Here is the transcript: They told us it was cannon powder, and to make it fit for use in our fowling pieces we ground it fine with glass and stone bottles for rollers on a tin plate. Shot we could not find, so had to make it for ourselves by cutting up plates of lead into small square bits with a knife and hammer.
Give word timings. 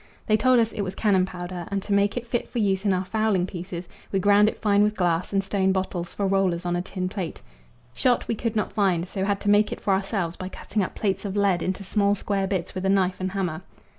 They 0.25 0.35
told 0.35 0.57
us 0.59 0.71
it 0.71 0.81
was 0.81 0.95
cannon 0.95 1.27
powder, 1.27 1.67
and 1.69 1.83
to 1.83 1.93
make 1.93 2.17
it 2.17 2.25
fit 2.25 2.49
for 2.49 2.57
use 2.57 2.85
in 2.85 2.91
our 2.91 3.05
fowling 3.05 3.45
pieces 3.45 3.87
we 4.11 4.17
ground 4.17 4.49
it 4.49 4.57
fine 4.59 4.81
with 4.81 4.95
glass 4.97 5.31
and 5.31 5.43
stone 5.43 5.71
bottles 5.71 6.11
for 6.11 6.25
rollers 6.25 6.65
on 6.65 6.75
a 6.75 6.81
tin 6.81 7.07
plate. 7.07 7.43
Shot 7.93 8.27
we 8.27 8.33
could 8.33 8.55
not 8.55 8.73
find, 8.73 9.07
so 9.07 9.25
had 9.25 9.39
to 9.41 9.49
make 9.51 9.71
it 9.71 9.79
for 9.79 9.93
ourselves 9.93 10.35
by 10.35 10.49
cutting 10.49 10.81
up 10.81 10.95
plates 10.95 11.23
of 11.23 11.35
lead 11.35 11.61
into 11.61 11.83
small 11.83 12.15
square 12.15 12.47
bits 12.47 12.73
with 12.73 12.83
a 12.83 12.89
knife 12.89 13.19
and 13.19 13.33
hammer. 13.33 13.61